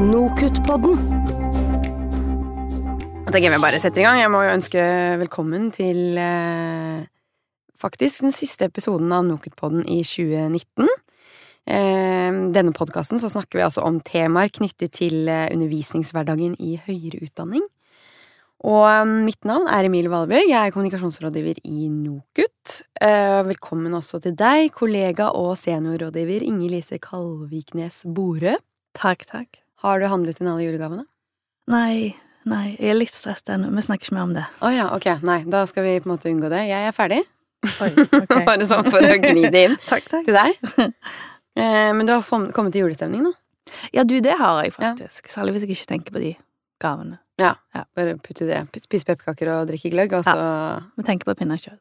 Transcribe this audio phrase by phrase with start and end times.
[0.00, 0.96] Nokutt-podden.
[3.26, 4.16] Da tenker jeg vi bare setter i gang.
[4.22, 4.84] Jeg må jo ønske
[5.20, 7.02] velkommen til eh,
[7.76, 10.88] faktisk den siste episoden av Nokutt-podden i 2019.
[11.68, 17.20] Eh, denne podkasten så snakker vi altså om temaer knyttet til eh, undervisningshverdagen i høyere
[17.28, 17.68] utdanning.
[18.72, 20.48] Og eh, mitt navn er Emil Valebjørg.
[20.48, 22.78] Jeg er kommunikasjonsrådgiver i NOKUT.
[23.04, 28.56] Eh, velkommen også til deg, kollega og seniorrådgiver Inger Lise Kalviknes Borø.
[28.96, 29.60] Takk, takk.
[29.84, 31.04] Har du handlet inn alle julegavene?
[31.70, 32.14] Nei,
[32.48, 33.70] nei, jeg er litt stresset ennå.
[33.76, 34.46] Vi snakker ikke mer om det.
[34.60, 35.06] Å ja, ok.
[35.26, 36.64] Nei, da skal vi på en måte unngå det.
[36.68, 37.20] Jeg er ferdig.
[37.84, 37.90] Oi,
[38.22, 38.44] okay.
[38.48, 40.26] Bare sånn for å gni det inn takk, takk.
[40.28, 40.92] til deg.
[41.60, 42.24] Eh, men du har
[42.56, 43.32] kommet til julestemning nå.
[43.94, 45.28] Ja, du, det har jeg faktisk.
[45.30, 46.34] Særlig hvis jeg ikke tenker på de
[46.82, 47.20] gavene.
[47.40, 47.54] Ja.
[47.76, 47.84] Ja.
[47.96, 48.60] Bare putte det.
[48.82, 50.34] Spise pepperkaker og drikke gløgg, og så
[50.98, 51.80] Vi tenker på pinnekjøtt.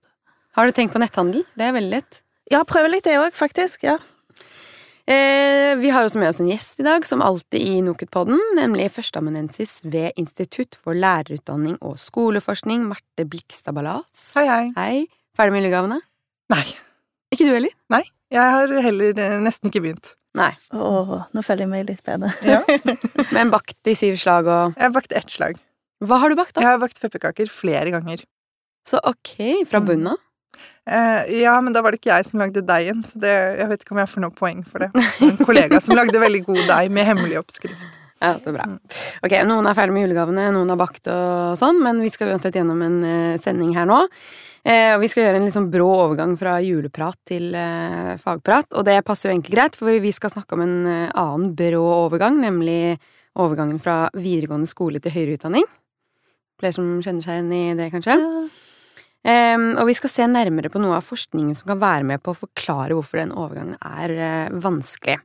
[0.57, 1.43] Har du tenkt på netthandel?
[1.57, 2.21] Det er veldig lett.
[2.51, 3.83] Ja, prøver litt det òg, faktisk.
[3.85, 3.97] Ja.
[5.09, 8.91] Eh, vi har også med oss en gjest i dag, som alltid i Nokutpodden, nemlig
[8.93, 14.27] førsteamanuensis ved Institutt for lærerutdanning og skoleforskning, Marte Blikstad Ballas.
[14.37, 14.67] Hei, hei.
[14.77, 14.99] Hei.
[15.37, 15.97] Ferdig med julegavene?
[16.53, 16.65] Nei.
[17.33, 17.73] Ikke du heller?
[18.29, 20.11] Jeg har heller eh, nesten ikke begynt.
[20.37, 20.51] Nei.
[20.77, 22.29] Åh, nå føler jeg meg litt bedre.
[22.45, 22.61] Ja.
[23.35, 25.57] Men bakt i syv slag og Jeg har bakt ett slag.
[26.05, 26.61] Hva har du bakt, da?
[26.61, 28.21] Jeg har bakt pepperkaker flere ganger.
[28.87, 29.87] Så ok, fra Mm.
[29.89, 30.21] bunnen av.
[30.89, 33.85] Eh, ja, men da var det ikke jeg som lagde deigen, så det, jeg vet
[33.85, 34.89] ikke om jeg får noe poeng for det.
[35.27, 37.87] En kollega som lagde veldig god deig med hemmelig oppskrift.
[38.19, 38.65] Ja, så bra.
[39.23, 42.57] Ok, Noen er ferdig med julegavene, noen har bakt og sånn, men vi skal uansett
[42.59, 44.01] gjennom en eh, sending her nå.
[44.67, 48.83] Eh, og vi skal gjøre en sånn brå overgang fra juleprat til eh, fagprat, og
[48.89, 52.41] det passer jo egentlig greit, for vi skal snakke om en eh, annen brå overgang,
[52.43, 52.97] nemlig
[53.39, 55.67] overgangen fra videregående skole til høyere utdanning.
[56.59, 58.17] Flere som kjenner seg igjen i det, kanskje?
[58.19, 58.49] Ehm,
[59.27, 62.39] og vi skal se nærmere på noe av forskningen som kan være med på å
[62.45, 65.19] forklare hvorfor den overgangen er eh, vanskelig.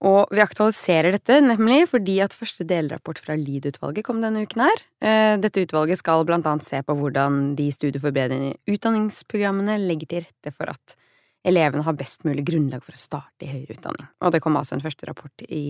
[0.00, 4.84] Og vi aktualiserer dette nemlig fordi at første delrapport fra LID-utvalget kom denne uken her.
[5.04, 10.54] Eh, Dette utvalget skal blant annet se på hvordan de studieforberedende utdanningsprogrammene legger til rette
[10.56, 10.96] for at
[11.44, 14.08] elevene har best mulig grunnlag for å starte i høyere utdanning.
[14.24, 15.64] Og det kom altså en første rapport i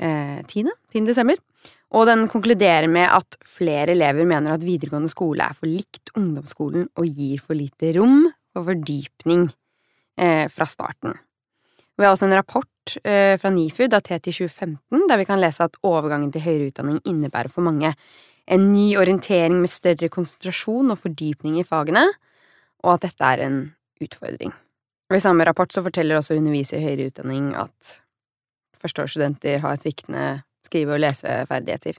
[0.00, 0.72] eh, 10.
[0.94, 1.04] 10.
[1.08, 1.36] desember.
[1.92, 6.88] Og den konkluderer med at flere elever mener at videregående skole er for likt ungdomsskolen
[6.96, 9.50] og gir for lite rom for fordypning
[10.16, 11.18] eh, fra starten.
[11.98, 15.68] Vi har også en rapport eh, fra NIFU datert i 2015, der vi kan lese
[15.68, 17.92] at overgangen til høyere utdanning innebærer for mange
[18.50, 22.06] en ny orientering med større konsentrasjon og fordypning i fagene,
[22.82, 23.58] og at dette er en
[24.02, 24.54] utfordring.
[25.12, 27.98] Og I samme rapport så forteller også underviser i høyere utdanning at
[28.82, 31.94] førsteårsstudenter har sviktende skrive- og leseferdigheter.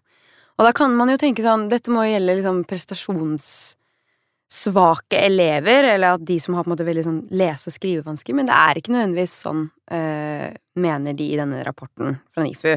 [0.58, 6.24] Og da kan man jo tenke sånn, dette må gjelde liksom prestasjonssvake elever, eller at
[6.28, 8.94] de som har på en måte veldig sånn lese- og skrivevansker, men det er ikke
[8.94, 12.74] nødvendigvis sånn, eh, mener de i denne rapporten fra NIFU.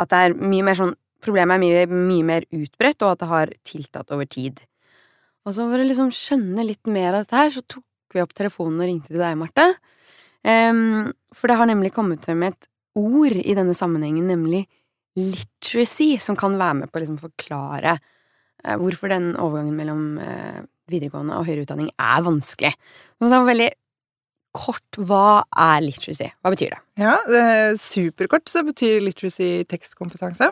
[0.00, 3.28] At det er mye mer sånn, problemet er mye, mye mer utbredt, og at det
[3.28, 4.60] har tiltatt over tid.
[5.44, 7.84] Og så for å liksom skjønne litt mer av dette her, så tok
[8.14, 9.74] vi opp telefonen og ringte til deg, Marte.
[10.40, 14.64] Um, for det har nemlig kommet frem et ord i denne sammenhengen, nemlig
[15.18, 20.62] literacy, som kan være med på å liksom forklare eh, hvorfor den overgangen mellom eh,
[20.90, 22.72] videregående og høyere utdanning er vanskelig.
[23.18, 23.70] Så det var veldig
[24.56, 26.26] kort, hva er literacy?
[26.42, 26.80] Hva betyr det?
[27.02, 30.50] Ja, eh, superkort så betyr literacy tekstkompetanse.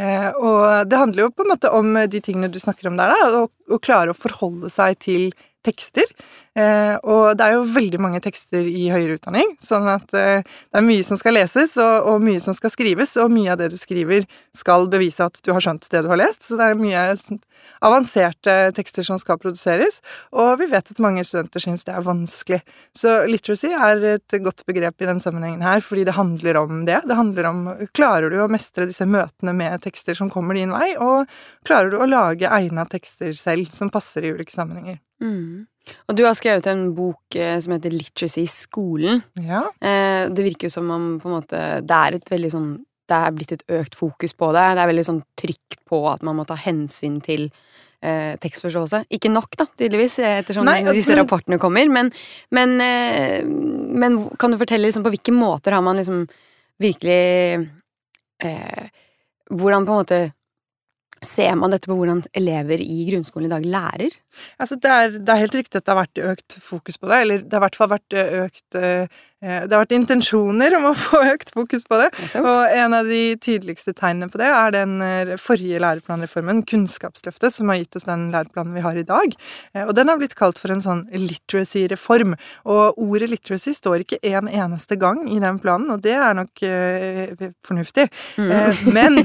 [0.00, 3.78] Og det handler jo på en måte om de tingene du snakker om der, å
[3.84, 5.26] klare å forholde seg til
[5.66, 6.08] tekster.
[6.58, 10.80] Eh, og det er jo veldig mange tekster i høyere utdanning, sånn at eh, det
[10.80, 13.68] er mye som skal leses, og, og mye som skal skrives, og mye av det
[13.72, 14.26] du skriver
[14.56, 17.04] skal bevise at du har skjønt det du har lest, så det er mye
[17.86, 20.00] avanserte tekster som skal produseres,
[20.34, 22.60] og vi vet at mange studenter syns det er vanskelig.
[22.96, 27.02] Så literacy er et godt begrep i den sammenhengen her, fordi det handler om det.
[27.06, 27.62] Det handler om
[27.94, 31.30] klarer du å mestre disse møtene med tekster som kommer din vei, og
[31.68, 34.98] klarer du å lage egna tekster selv som passer i ulike sammenhenger.
[35.20, 35.66] Mm.
[36.08, 39.22] Og du har skrevet en bok eh, som heter Literacy i skolen.
[39.40, 39.64] Ja.
[39.80, 42.70] Eh, det virker jo som om måte, det er et veldig sånn
[43.10, 44.66] Det er blitt et økt fokus på det.
[44.76, 47.48] Det er veldig sånn trykk på at man må ta hensyn til
[48.02, 49.04] eh, tekstforståelse.
[49.16, 51.90] Ikke nok, da, tydeligvis, ettersom Nei, disse rapportene kommer.
[51.90, 52.12] Men,
[52.54, 56.26] men, eh, men kan du fortelle liksom, på hvilke måter har man liksom
[56.80, 57.70] virkelig
[58.42, 58.84] eh,
[59.50, 60.18] Hvordan på en måte
[61.26, 64.14] Ser man dette på hvordan elever i grunnskolen i dag lærer?
[64.58, 67.18] Altså, det er, det er helt riktig at det har vært økt fokus på det,
[67.24, 70.90] eller det har i hvert fall vært økt eh, eh, det har vært intensjoner om
[70.90, 72.10] å få økt fokus på det.
[72.40, 77.72] Og en av de tydeligste tegnene på det er den eh, forrige læreplanreformen, Kunnskapsløftet, som
[77.72, 79.34] har gitt oss den læreplanen vi har i dag.
[79.74, 82.36] Eh, Og den har blitt kalt for en sånn literacy-reform.
[82.70, 86.62] Og ordet literacy står ikke en eneste gang i den planen, og det er nok
[86.66, 88.06] eh, fornuftig.
[88.38, 88.50] Mm.
[88.54, 89.20] Eh, men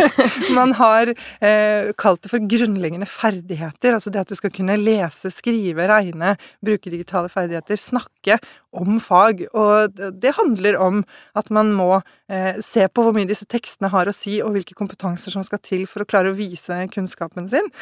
[0.58, 3.94] man har eh, kalt det for grunnleggende ferdigheter.
[3.98, 6.34] Altså det at du skal kunne lese, skrive, regne,
[6.64, 8.38] bruke digitale ferdigheter, snakke
[8.76, 9.44] om fag.
[9.52, 11.02] Og det handler om
[11.38, 11.90] at man må
[12.30, 15.62] eh, se på hvor mye disse tekstene har å si, og hvilke kompetanser som skal
[15.64, 17.72] til for å klare å vise kunnskapen sin.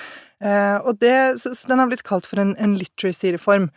[0.43, 3.71] Eh, og det, så, så den har blitt kalt for en, en literacy-reform.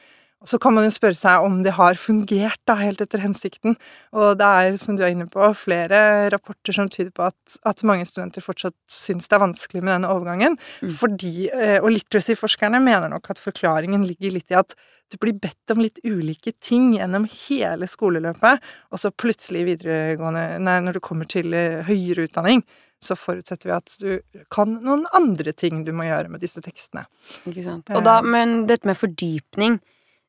[0.48, 3.76] Så kan man jo spørre seg om det har fungert da, helt etter hensikten.
[4.16, 7.84] Og det er, som du er inne på, flere rapporter som tyder på at, at
[7.88, 10.56] mange studenter fortsatt syns det er vanskelig med denne overgangen.
[10.80, 10.94] Mm.
[11.02, 14.78] Fordi, eh, og literacy-forskerne mener nok at forklaringen ligger litt i at
[15.12, 18.64] du blir bedt om litt ulike ting gjennom hele skoleløpet,
[18.94, 22.64] og så plutselig videregående Nei, når du kommer til eh, høyere utdanning,
[23.04, 27.06] så forutsetter vi at du kan noen andre ting du må gjøre med disse tekstene.
[27.48, 27.92] Ikke sant.
[27.96, 29.80] Og da, men dette med fordypning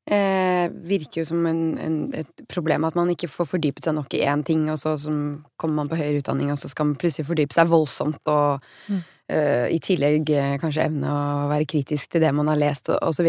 [0.09, 4.15] eh, virker jo som en, en, et problem at man ikke får fordypet seg nok
[4.17, 6.99] i én ting, og så som kommer man på høyere utdanning, og så skal man
[7.01, 9.03] plutselig fordype seg voldsomt, og Mm.
[9.31, 12.99] eh, i tillegg eh, kanskje evne å være kritisk til det man har lest, og,
[13.07, 13.29] osv.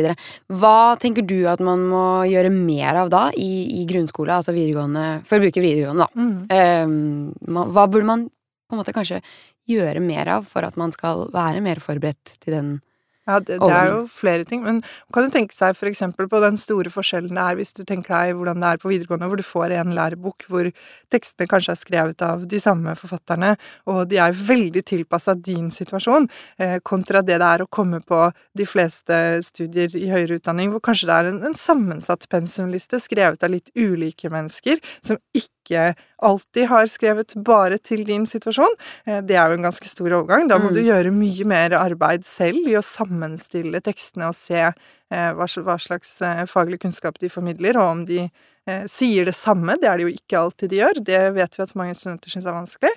[0.49, 5.21] Hva tenker du at man må gjøre mer av da, i, i grunnskole, altså videregående,
[5.29, 6.09] for å bruke videregående, da?
[6.17, 6.37] Mm.
[6.49, 8.29] Eh, man, hva burde man
[8.71, 9.21] på en måte kanskje
[9.69, 12.71] gjøre mer av for at man skal være mer forberedt til den
[13.29, 14.79] Ja, det, det er jo flere ting, men
[15.13, 18.31] kan du tenke seg eksempel på den store forskjellen det er hvis du tenker deg
[18.39, 20.69] hvordan det er på videregående, hvor du får en lærebok hvor
[21.13, 23.53] tekstene kanskje er skrevet av de samme forfatterne,
[23.93, 26.25] og de er veldig tilpassa din situasjon,
[26.57, 28.23] eh, kontra det det er å komme på
[28.57, 33.45] de fleste studier i høyere utdanning, hvor kanskje det er en, en sammensatt pensumliste skrevet
[33.45, 35.60] av litt ulike mennesker, som ikke
[36.21, 38.73] alltid har skrevet bare til din situasjon.
[39.05, 40.47] Eh, Det er jo en ganske stor overgang.
[40.49, 40.73] Da må Mm.
[40.73, 44.55] du gjøre mye mer arbeid selv i å sammenstille tekstene og se
[45.11, 48.29] eh, hva slags eh, faglig kunnskap de formidler, og om de
[48.87, 49.75] sier det samme.
[49.81, 51.03] Det er det jo ikke alltid de gjør.
[51.03, 52.91] Det vet vi at mange studenter syns er vanskelig.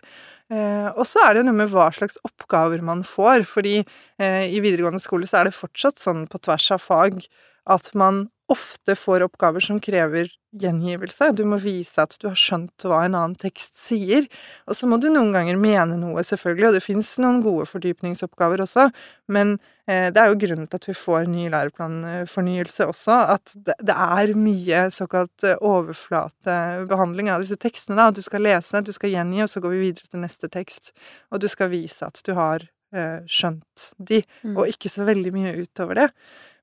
[0.53, 3.79] Eh, og så er det jo noe med hva slags oppgaver man får, fordi
[4.21, 7.27] i videregående skole så er det fortsatt sånn på tvers av fag
[7.67, 10.29] at man ofte får oppgaver som krever
[10.61, 11.31] gjengivelse.
[11.35, 14.27] Du må vise at du har skjønt hva en annen tekst sier.
[14.69, 18.63] Og så må du noen ganger mene noe, selvfølgelig, og det fins noen gode fordypningsoppgaver
[18.67, 18.85] også,
[19.33, 19.57] men
[19.89, 23.97] eh, det er jo grunnen til at vi får ny læreplanfornyelse også, at det, det
[23.97, 27.97] er mye såkalt eh, overflatebehandling av disse tekstene.
[27.99, 30.93] da, Du skal lese, du skal gjengi, og så går vi videre til neste tekst.
[31.33, 32.65] Og du skal vise at du har
[32.95, 34.57] eh, skjønt de, Mm.
[34.59, 36.11] og ikke så veldig mye utover det.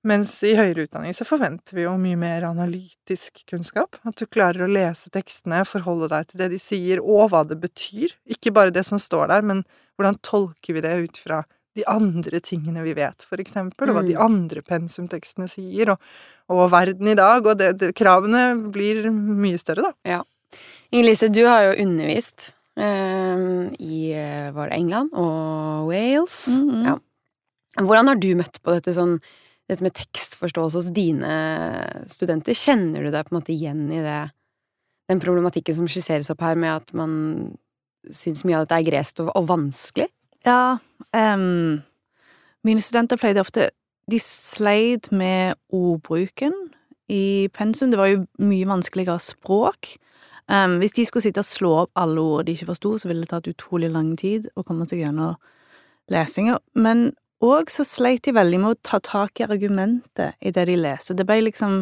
[0.08, 4.00] Mens i høyere utdanning så forventer vi jo mye mer analytisk kunnskap.
[4.08, 7.60] At du klarer å lese tekstene, forholde deg til det de sier, og hva det
[7.62, 8.16] betyr.
[8.34, 9.62] Ikke bare det som står der, men
[10.00, 11.44] hvordan tolker vi det ut fra
[11.78, 14.24] de andre tingene vi vet, for eksempel, og hva de Mm.
[14.26, 16.02] andre pensumtekstene sier, og,
[16.52, 19.94] og verden i dag, og det, det, kravene blir mye større, da.
[20.18, 20.24] Ja.
[20.92, 24.12] Inger-Lise, du har jo undervist eh, i
[24.52, 26.48] var det England og Wales.
[26.58, 26.84] Mhm.
[26.90, 26.98] ja.
[27.80, 29.22] Hvordan har du møtt på dette, sånn,
[29.72, 31.34] dette med tekstforståelse hos dine
[32.12, 32.58] studenter?
[32.58, 34.22] Kjenner du deg på en måte igjen i det,
[35.12, 37.14] den problematikken som skisseres opp her, med at man
[38.12, 40.10] syns mye av dette er gresk og, og vanskelig?
[40.46, 40.80] Ja,
[41.16, 41.82] Um,
[42.64, 43.70] mine studenter pleide ofte
[44.12, 46.54] De sleit med ordbruken
[47.10, 47.92] i pensum.
[47.92, 49.96] Det var jo mye vanskeligere språk.
[50.48, 53.24] Um, hvis de skulle sitte og slå opp alle ord de ikke forsto, så ville
[53.24, 55.38] det tatt utrolig lang tid å komme seg gjennom
[56.12, 56.58] lesinga.
[56.76, 60.78] Men òg så sleit de veldig med å ta tak i argumentet i det de
[60.78, 61.18] leser.
[61.18, 61.82] Det ble liksom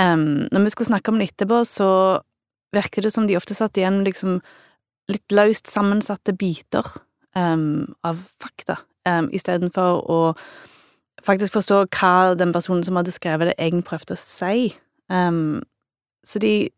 [0.00, 1.88] um, Når vi skulle snakke om det etterpå, så
[2.72, 4.40] virket det som de ofte satt igjen liksom
[5.12, 6.86] litt løst sammensatte biter
[7.36, 10.20] um, av fakta, um, istedenfor å
[11.22, 14.72] faktisk forstå hva den personen som hadde skrevet det, egentlig prøvde å si.
[15.12, 15.60] Um,
[16.24, 16.70] så de,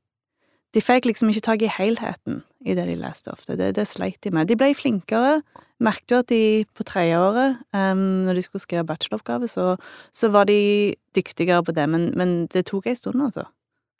[0.74, 3.56] de fikk liksom ikke tak i helheten i det de leste ofte.
[3.58, 4.48] Det, det sleit de med.
[4.50, 5.38] De ble flinkere.
[5.84, 6.42] Merket jo at de
[6.74, 9.74] på tredjeåret, um, når de skulle skrive bacheloroppgave, så,
[10.14, 13.46] så var de dyktigere på det, men, men det tok ei stund, altså.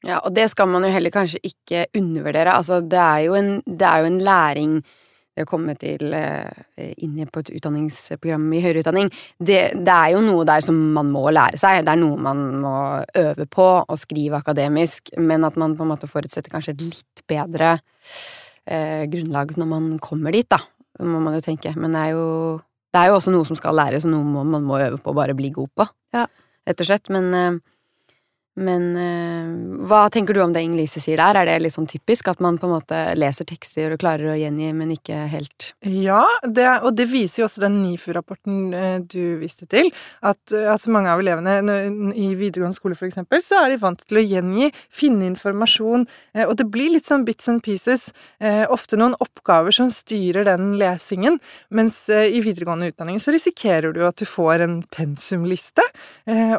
[0.05, 2.55] Ja, og det skal man jo heller kanskje ikke undervurdere.
[2.55, 4.77] Altså, det er jo en, det er jo en læring
[5.35, 9.11] det å komme til eh, inn på et utdanningsprogram i høyere utdanning.
[9.39, 11.83] Det, det er jo noe der som man må lære seg.
[11.87, 12.75] Det er noe man må
[13.19, 17.25] øve på og skrive akademisk, men at man på en måte forutsetter kanskje et litt
[17.31, 20.63] bedre eh, grunnlag når man kommer dit, da.
[21.03, 21.75] Må man jo tenke.
[21.75, 22.27] Men det er jo,
[22.95, 25.19] det er jo også noe som skal læres, og noe man må øve på og
[25.19, 25.91] bare bli god på.
[26.15, 26.29] Ja.
[26.65, 27.11] Rett og slett.
[27.13, 27.63] Men eh,
[28.55, 31.41] Men eh, hva tenker du om det Inger-Lise sier der?
[31.41, 34.37] Er det litt sånn typisk at man på en måte leser tekster og klarer å
[34.39, 39.41] gjengi, men ikke helt Ja, det, og det viser jo også den NIFU-rapporten eh, du
[39.41, 39.91] viste til.
[40.23, 41.57] At altså mange av elevene
[42.15, 46.07] i videregående skole for eksempel, så er de vant til å gjengi, finne informasjon,
[46.37, 48.07] eh, og det blir litt sånn bits and pieces.
[48.71, 51.41] Ofte noen oppgaver som styrer den lesingen,
[51.75, 55.85] mens i videregående utdanning så risikerer du at du får en pensumliste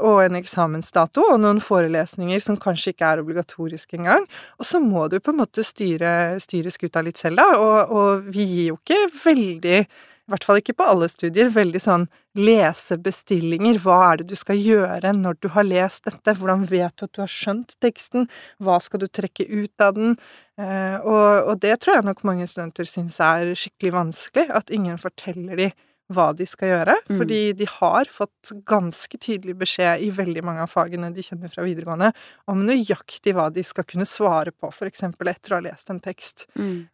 [0.02, 4.26] og en eksamensdato og noen forelesninger som kanskje ikke er obligatoriske engang.
[4.60, 7.62] Og så må du på en måte styre, styre skuta litt selv, da.
[7.62, 9.80] Og, og vi gir jo ikke veldig
[10.26, 13.78] i hvert fall ikke på alle studier, veldig sånn lesebestillinger.
[13.84, 16.34] Hva er det du skal gjøre når du har lest dette?
[16.40, 18.26] Hvordan vet du at du har skjønt teksten?
[18.58, 20.16] Hva skal du trekke ut av den?
[20.58, 24.48] Eh, og, og det tror jeg nok mange studenter syns er skikkelig vanskelig.
[24.50, 25.70] At ingen forteller de
[26.14, 26.96] hva de skal gjøre.
[27.10, 27.18] Mm.
[27.20, 31.66] Fordi de har fått ganske tydelig beskjed i veldig mange av fagene de kjenner fra
[31.66, 32.12] videregående,
[32.52, 36.48] om nøyaktig hva de skal kunne svare på, eksempel etter å ha lest en tekst.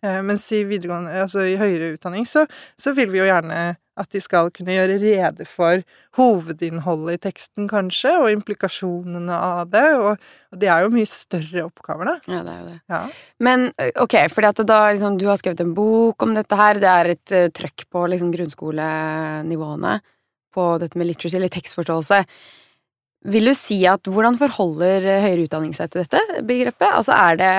[0.05, 2.45] Eh, mens i altså i høyere utdanning, så,
[2.79, 5.81] så vil vi jo gjerne at de skal kunne gjøre rede for
[6.15, 9.83] hovedinnholdet i teksten, kanskje, og implikasjonene av det.
[9.99, 12.15] Og, og det er jo mye større oppgaver, da.
[12.31, 12.77] Ja, det er jo det.
[12.93, 13.01] Ja.
[13.43, 13.67] Men
[14.05, 17.11] ok, fordi at da liksom, du har skrevet en bok om dette her, det er
[17.17, 19.99] et uh, trøkk på liksom grunnskolenivåene
[20.55, 22.23] på dette med literacy, eller tekstforståelse.
[23.31, 26.89] Vil du si at hvordan forholder høyere utdanning seg til dette begrepet?
[26.89, 27.53] Altså er det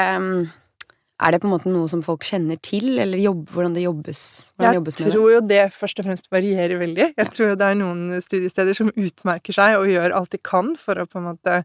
[1.22, 4.22] er det på en måte noe som folk kjenner til, eller jobb, hvordan det jobbes,
[4.56, 5.12] hvordan Jeg jobbes med det?
[5.14, 7.08] tror jo det først og fremst varierer veldig.
[7.18, 10.72] Jeg tror jo det er noen studiesteder som utmerker seg og gjør alt de kan
[10.80, 11.58] for å på en måte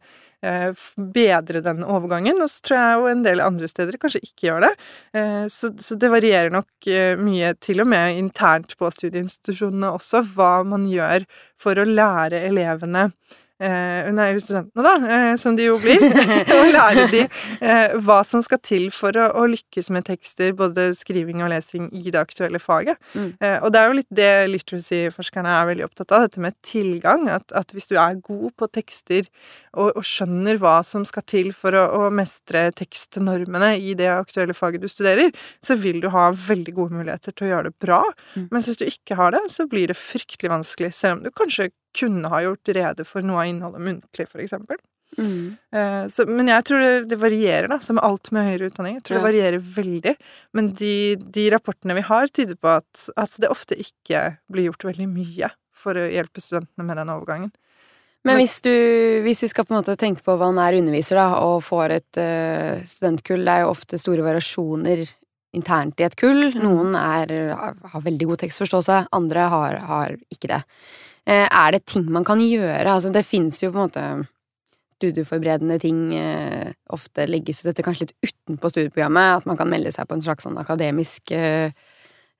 [0.46, 0.86] eh,
[1.16, 4.68] bedre den overgangen, og så tror jeg jo en del andre steder kanskje ikke gjør
[4.68, 4.74] det.
[5.18, 10.24] Eh, så, så det varierer nok eh, mye, til og med internt på studieinstitusjonene også,
[10.36, 11.28] hva man gjør
[11.60, 13.10] for å lære elevene
[13.58, 16.04] Eh, jo studentene, da, eh, som de jo blir.
[16.58, 20.92] og lære de eh, hva som skal til for å, å lykkes med tekster, både
[20.98, 23.00] skriving og lesing, i det aktuelle faget.
[23.18, 23.32] Mm.
[23.66, 27.26] Og det er jo litt det literacy-forskerne er veldig opptatt av, dette med tilgang.
[27.34, 29.26] At, at hvis du er god på tekster
[29.74, 34.56] og, og skjønner hva som skal til for å, å mestre tekstnormene i det aktuelle
[34.58, 35.34] faget du studerer,
[35.64, 38.04] så vil du ha veldig gode muligheter til å gjøre det bra.
[38.36, 38.48] Mm.
[38.54, 41.72] Mens hvis du ikke har det, så blir det fryktelig vanskelig, selv om du kanskje
[41.96, 44.80] kunne ha gjort rede for noe av innholdet muntlig, for eksempel.
[45.18, 45.56] Mm.
[45.74, 48.98] Eh, så, men jeg tror det, det varierer, da, som alt med høyere utdanning.
[49.00, 49.22] Jeg tror Ja.
[49.22, 50.16] det varierer veldig.
[50.54, 54.90] Men de, de rapportene vi har, tyder på at, at det ofte ikke blir gjort
[54.92, 57.54] veldig mye for å hjelpe studentene med den overgangen.
[58.28, 58.74] Men hvis du,
[59.24, 61.94] hvis vi skal på en måte tenke på hva han er underviser, da, og får
[61.96, 65.06] et uh, studentkull, det er jo ofte store variasjoner
[65.56, 66.50] internt i et kull.
[66.52, 66.58] Mm.
[66.66, 70.60] Noen er, har veldig god tekstforståelse, andre har, har ikke det.
[71.28, 72.88] Eh, er det ting man kan gjøre?
[72.88, 74.06] Altså, det fins jo på en måte
[74.98, 80.08] studieforberedende ting eh, ofte legges dette kanskje litt utenpå studieprogrammet, at man kan melde seg
[80.08, 81.70] på en slags sånn akademisk eh,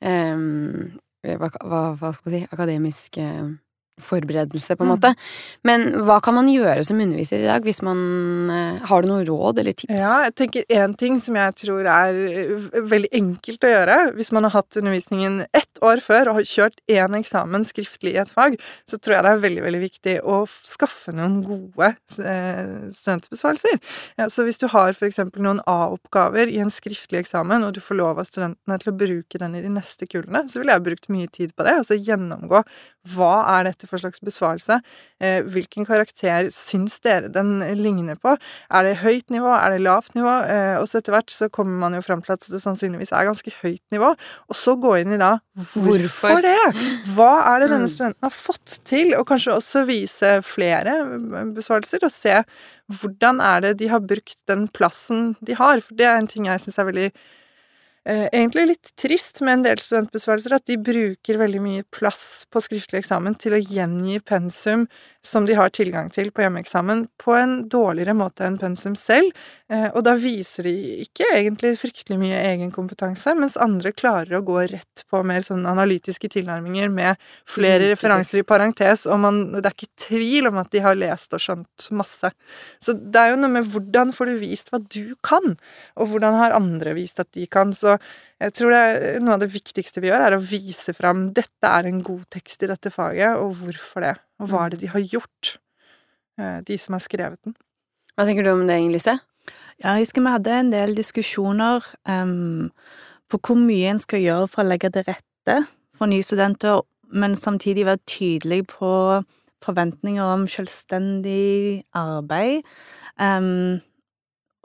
[0.02, 0.48] eh,
[1.28, 3.50] hva, hva skal man si Akademisk eh,
[4.02, 4.96] forberedelse, på en Mm.
[4.98, 5.16] måte.
[5.64, 9.26] Men hva kan man gjøre som underviser i dag, hvis man eh, Har du noen
[9.26, 9.98] råd eller tips?
[10.00, 14.32] Ja, jeg tenker én ting som jeg tror er eh, veldig enkelt å gjøre hvis
[14.32, 18.30] man har hatt undervisningen ett år før og har kjørt én eksamen skriftlig i et
[18.30, 21.90] fag, så tror jeg det er veldig veldig viktig å skaffe noen gode
[22.24, 23.80] eh, studentbesvarelser.
[24.18, 25.20] Ja, så hvis du har f.eks.
[25.38, 29.42] noen A-oppgaver i en skriftlig eksamen, og du får lov av studentene til å bruke
[29.42, 31.76] den i de neste kullene, så ville jeg brukt mye tid på det.
[31.82, 32.64] Altså gjennomgå
[33.16, 34.80] hva er dette for slags besvarelse,
[35.24, 38.36] eh, hvilken karakter syns dere den ligner på,
[38.72, 40.34] er det høyt nivå, er det lavt nivå?
[40.48, 43.28] Eh, og så etter hvert så kommer man jo fram til at det sannsynligvis er
[43.30, 44.14] ganske høyt nivå.
[44.50, 45.38] Og så gå inn i da
[45.74, 46.58] hvorfor, det?
[47.16, 47.94] Hva er det denne Mm.
[47.96, 49.16] studenten har fått til?
[49.16, 50.98] Og kanskje også vise flere
[51.56, 52.44] besvarelser, og se
[52.92, 55.80] hvordan er det de har brukt den plassen de har.
[55.82, 57.12] For det er en ting jeg syns er veldig eh,
[58.08, 63.02] egentlig litt trist med en del studentbesvarelser, at de bruker veldig mye plass på skriftlig
[63.02, 64.86] eksamen til å gjengi pensum
[65.26, 69.36] som de har tilgang til på hjemmeeksamen, på en dårligere måte enn pensum selv.
[69.68, 74.62] Eh, og da viser de ikke egentlig fryktelig mye egenkompetanse, mens andre klarer å gå
[74.72, 79.66] rett på mer sånn analytiske tilnærminger med flere Mm, referanser i parentes, og man, det
[79.66, 82.32] er ikke tvil om at de har lest og skjønt masse.
[82.80, 85.60] Så det er jo noe med hvordan får du vist hva du kan,
[86.00, 87.76] og hvordan har andre vist at de kan.
[87.76, 87.98] Så
[88.40, 91.92] jeg tror det noe av det viktigste vi gjør, er å vise fram dette er
[91.92, 95.04] en god tekst i dette faget, og hvorfor det, og hva er det de har
[95.04, 95.58] gjort,
[96.40, 97.58] eh, de som har skrevet den.
[98.16, 99.20] Hva tenker du om det, Inger-Lise?
[99.20, 99.37] Ja,
[99.84, 102.70] jeg husker vi hadde en del diskusjoner um,
[103.30, 105.58] på hvor mye en skal gjøre for å legge til rette
[105.98, 106.82] for nye studenter,
[107.14, 108.92] men samtidig være tydelig på
[109.66, 112.66] forventninger om selvstendig arbeid.
[113.20, 113.80] Um,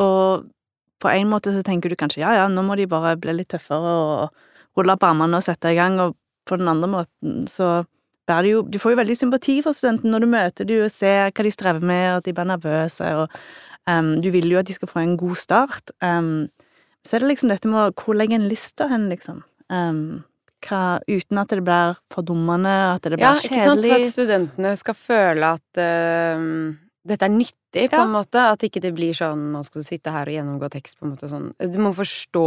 [0.03, 0.49] og
[1.03, 3.51] på en måte så tenker du kanskje ja, ja, nå må de bare bli litt
[3.53, 6.17] tøffere og rulle opp armene og sette i gang, og
[6.49, 7.83] på den andre måten så
[8.29, 10.95] bærer det jo Du får jo veldig sympati for studentene når du møter dem og
[10.95, 13.29] ser hva de strever med, og at de blir nervøse, og
[13.91, 15.95] um, du vil jo at de skal få en god start.
[16.03, 16.49] Um,
[17.07, 19.43] så er det liksom dette med hvor legger en lista hen, liksom?
[19.73, 20.23] Um,
[20.63, 23.87] hva, uten at det blir fordummende, at det blir Ja, ikke sant?
[23.87, 26.77] For at studentene skal føle at uh,
[27.09, 28.05] dette er nyttig, på Ja.
[28.05, 28.39] en måte.
[28.53, 31.15] At ikke det blir sånn nå skal du sitte her og gjennomgå tekst, på en
[31.17, 31.51] måte sånn.
[31.59, 32.47] Du må forstå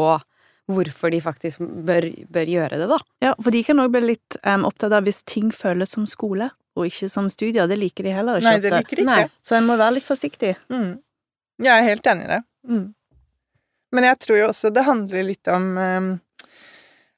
[0.72, 2.98] hvorfor de faktisk bør, bør gjøre det, da.
[3.22, 6.50] Ja, for de kan òg bli litt um, opptatt av hvis ting føles som skole,
[6.75, 7.68] og ikke som studier.
[7.70, 9.20] Det liker de heller ikke Nei, det liker de Nei.
[9.46, 10.56] Så en må være litt forsiktig.
[10.74, 10.98] Mm.
[11.62, 12.42] Jeg er helt enig i det.
[12.68, 12.86] Mm.
[13.96, 16.08] Men jeg tror jo også det handler litt om eh,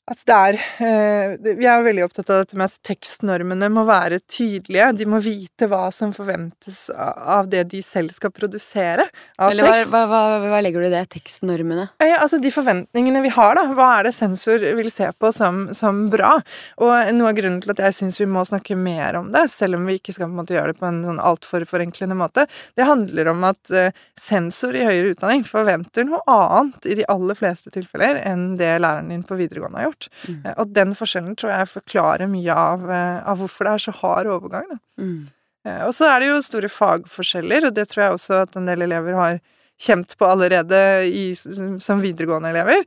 [0.08, 4.22] at det er eh, Vi er veldig opptatt av dette med at tekstnormene må være
[4.24, 4.86] tydelige.
[5.02, 9.92] De må vite hva som forventes av det de selv skal produsere av Eller tekst.
[9.92, 11.04] hva, hva, hva legger du i det?
[11.18, 11.90] Tekstnormene?
[12.00, 13.66] Ja, altså De forventningene vi har, da.
[13.76, 16.38] Hva er det sensor vil se på som, som bra?
[16.80, 19.76] Og noe av grunnen til at jeg syns vi må snakke mer om det, selv
[19.76, 22.48] om vi ikke skal på en måte gjøre det på en sånn altfor forenklende måte,
[22.80, 27.36] det handler om at eh, sensor i høyere utdanning forventer noe annet i de aller
[27.36, 29.97] fleste tilfeller enn det læreren din på videregående har gjort.
[30.28, 30.46] Mm.
[30.46, 33.96] Eh, Og den forskjellen tror jeg forklarer mye av, eh, av hvorfor det er så
[34.02, 34.68] hard overgang.
[34.70, 34.78] Da.
[35.02, 35.28] Mm.
[35.66, 38.66] Eh, Og så er det jo store fagforskjeller, og det tror jeg også at en
[38.66, 39.40] del elever har
[39.78, 42.80] kjent på allerede i, som videregående elever.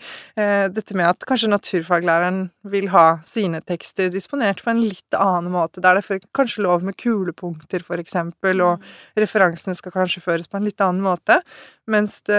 [0.74, 5.78] Dette med at kanskje naturfaglæreren vil ha sine tekster disponert på en litt annen måte.
[5.80, 8.82] Der det er kanskje lov med kulepunkter, for eksempel, og
[9.14, 11.38] referansene skal kanskje føres på en litt annen måte.
[11.90, 12.38] Mens det,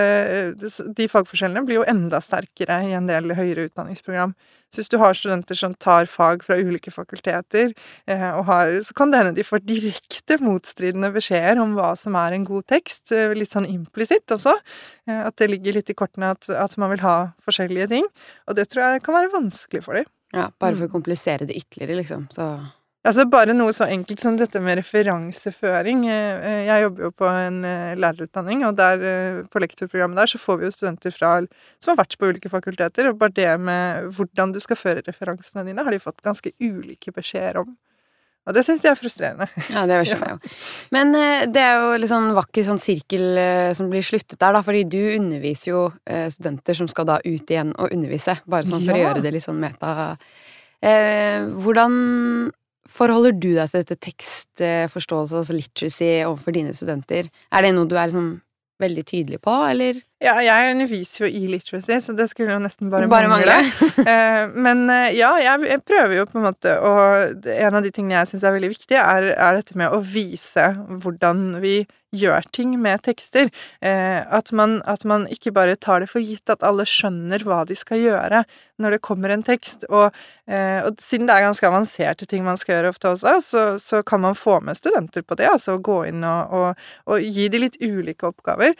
[0.95, 4.31] de fagforskjellene blir jo enda sterkere i en del høyere utdanningsprogram.
[4.71, 7.73] Så hvis du har studenter som tar fag fra ulike fakulteter,
[8.07, 12.37] eh, har, så kan det hende de får direkte motstridende beskjeder om hva som er
[12.37, 13.11] en god tekst.
[13.11, 14.55] eh, Litt sånn implisitt også.
[15.09, 18.07] eh, At det ligger litt i kortene at, at man vil ha forskjellige ting.
[18.47, 20.05] Og det tror jeg kan være vanskelig for dem.
[20.33, 20.89] Ja, bare for Mm.
[20.89, 22.29] å komplisere det ytterligere, liksom.
[22.31, 22.47] Så
[23.01, 26.03] Altså Bare noe så enkelt som dette med referanseføring.
[26.05, 30.41] Eh, eh, Jeg jobber jo på en eh, lærerutdanning, og der, på lektorprogrammet der så
[30.41, 31.31] får vi jo studenter fra,
[31.81, 35.65] som har vært på ulike fakulteter, og bare det med hvordan du skal føre referansene
[35.65, 37.73] dine, har de fått ganske ulike beskjeder om.
[38.45, 39.49] Og det syns de er frustrerende.
[39.73, 40.53] Ja, det skjønner jeg jo.
[40.93, 41.17] Men
[41.53, 43.41] det er jo litt sånn vakker sånn sirkel
[43.77, 47.73] som blir sluttet der, da, fordi du underviser jo studenter som skal da ut igjen
[47.81, 50.17] og undervise, bare sånn for å gjøre det litt sånn meta.
[50.81, 51.93] Eh, hvordan
[52.89, 57.29] forholder du deg til dette tekstforståelse, altså literacy, overfor dine studenter?
[57.51, 58.31] Er det noe du er liksom
[58.81, 60.01] veldig tydelig på, eller?
[60.21, 63.57] Ja, jeg underviser jo i literacy, så det skulle jo nesten bare, Bare mangle.
[64.01, 68.19] Eh, Men eh, ja, jeg, prøver jo på en måte Og en av de tingene
[68.19, 71.81] jeg syns er veldig viktig, er, er dette med å vise hvordan vi
[72.11, 73.47] gjør ting med tekster.
[73.79, 77.61] Eh, at, man, at man ikke bare tar det for gitt at alle skjønner hva
[77.69, 78.41] de skal gjøre
[78.81, 79.85] når det kommer en tekst.
[79.87, 80.09] Og,
[80.49, 84.23] og siden det er ganske avanserte ting man skal gjøre ofte også, så, så kan
[84.25, 85.47] man få med studenter på det.
[85.53, 88.75] Altså gå inn og, og, og gi de litt ulike oppgaver.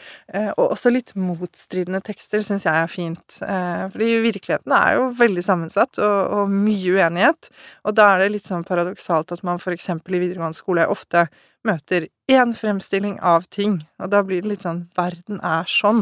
[0.58, 3.38] Og også litt motstridende tekster syns jeg er fint.
[3.42, 7.48] Eh, fordi virkeligheten er jo veldig sammensatt og, og mye uenighet.
[7.88, 9.88] Og da er det litt sånn paradoksalt at man f.eks.
[9.94, 11.26] i videregående skole ofte
[11.66, 16.00] møter én fremstilling av ting, og da blir det litt sånn verden er sånn.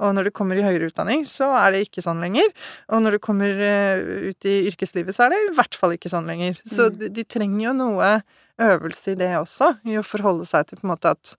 [0.00, 2.46] Og når du kommer i høyere utdanning, så er det ikke sånn lenger.
[2.88, 6.08] Og når du kommer eh, ut i yrkeslivet, så er det i hvert fall ikke
[6.12, 6.56] sånn lenger.
[6.64, 6.98] Så Mm.
[7.02, 8.12] de, de trenger jo noe
[8.60, 11.34] øvelse i det også, i å forholde seg til på en måte at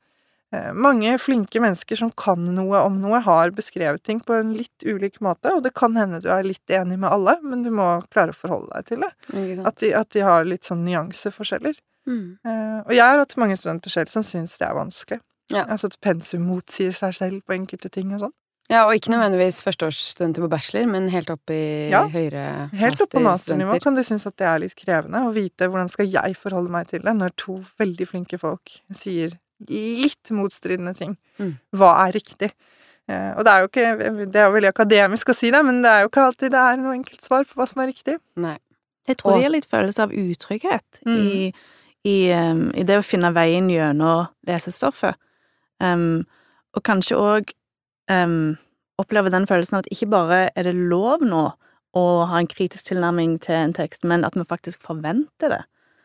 [0.76, 5.22] mange flinke mennesker som kan noe om noe, har beskrevet ting på en litt ulik
[5.24, 8.36] måte, og det kan hende du er litt enig med alle, men du må klare
[8.36, 9.12] å forholde deg til det.
[9.64, 11.80] At de, at de har litt sånn nyanseforskjeller.
[12.10, 12.38] Mm.
[12.44, 15.22] Uh, og jeg har hatt mange studenter selv som syns det er vanskelig.
[15.52, 15.66] Ja.
[15.68, 18.36] Altså at pensum motsier seg selv på enkelte ting og sånn.
[18.72, 23.12] Ja, og ikke nødvendigvis førsteårsstudenter på bachelor, men helt opp i Ja, høyere Helt opp
[23.12, 26.38] på masternivå kan de synes at det er litt krevende å vite hvordan skal jeg
[26.40, 29.36] forholde meg til det når to veldig flinke folk sier
[29.70, 31.18] litt motstridende ting.
[31.40, 31.58] Mm.
[31.78, 32.52] Hva er riktig?
[33.10, 35.90] Eh, og det er jo ikke Det er veldig akademisk å si det, men det
[35.92, 38.18] er jo ikke alltid det er noe enkelt svar på hva som er riktig.
[38.38, 38.58] Nei.
[39.08, 41.18] Jeg tror Og- det gir litt følelse av utrygghet Mm.
[41.18, 41.54] i,
[42.06, 45.16] i, um, i det å finne veien gjennom lesestoffet.
[45.80, 46.26] Um,
[46.76, 47.52] og kanskje òg
[48.10, 48.58] um,
[49.00, 51.54] oppleve den følelsen av at ikke bare er det lov nå
[51.98, 55.64] å ha en kritisk tilnærming til en tekst, men at vi faktisk forventer det.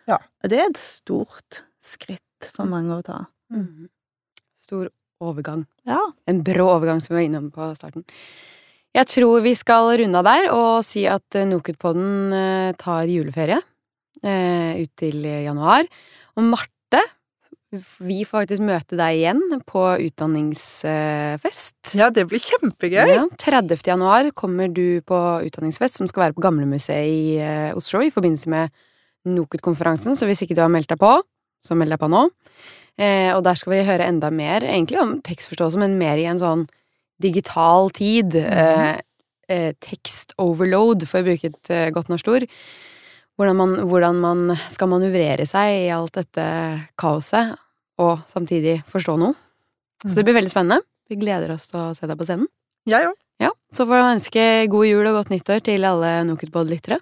[0.08, 0.18] Ja.
[0.42, 3.26] Og det er et stort skritt for mange å ta.
[3.52, 3.88] Mm.
[4.62, 4.90] Stor
[5.22, 5.64] overgang.
[5.86, 6.00] Ja.
[6.26, 8.04] En brå overgang som vi var innom på starten.
[8.96, 13.58] Jeg tror vi skal runde av der og si at eh, Nokutpodden eh, tar juleferie
[14.22, 15.88] eh, ut til januar.
[16.36, 17.02] Og Marte
[17.76, 21.96] vi får faktisk møte deg igjen på utdanningsfest.
[21.98, 23.10] Ja, det blir kjempegøy!
[23.10, 23.82] Ja, 30.
[23.84, 28.72] januar kommer du på utdanningsfest som skal være på Gamlemuseet i Oslo i forbindelse med
[29.28, 31.10] NOKUT-konferansen, så hvis ikke du har meldt deg på,
[31.66, 32.26] så meld deg på nå.
[32.96, 36.40] Eh, og der skal vi høre enda mer, egentlig om tekstforståelse, men mer i en
[36.40, 36.64] sånn
[37.22, 38.36] digital tid.
[38.36, 39.02] Mm.
[39.48, 42.48] eh, tekst-overload, for å bruke et eh, godt norsk ord.
[43.36, 44.40] Hvordan man, hvordan man
[44.72, 46.46] skal manøvrere seg i alt dette
[46.98, 47.54] kaoset,
[48.02, 49.36] og samtidig forstå noe.
[50.02, 50.82] Så det blir veldig spennende.
[51.08, 52.50] Vi gleder oss til å se deg på scenen.
[52.90, 53.14] Ja, ja.
[53.40, 57.00] Ja, Så får jeg ønske god jul og godt nyttår til alle Nokutbod-lyttere.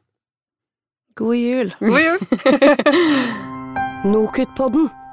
[1.14, 1.74] God jul!
[1.80, 3.50] God jul!
[4.04, 5.03] Nokutpodden.